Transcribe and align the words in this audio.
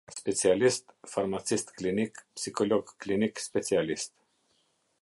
Specialist, 0.17 0.87
Farmacist 1.05 1.75
Klinik, 1.75 2.17
Psikolog 2.35 2.95
Klinik 2.97 3.39
Specialist. 3.39 4.11